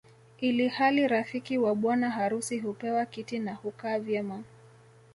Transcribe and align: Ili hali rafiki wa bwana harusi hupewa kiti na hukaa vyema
Ili 0.39 0.67
hali 0.67 1.07
rafiki 1.07 1.57
wa 1.57 1.75
bwana 1.75 2.09
harusi 2.09 2.59
hupewa 2.59 3.05
kiti 3.05 3.39
na 3.39 3.53
hukaa 3.53 3.99
vyema 3.99 4.43